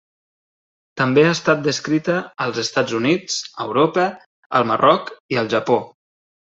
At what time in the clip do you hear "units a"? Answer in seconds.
3.03-3.69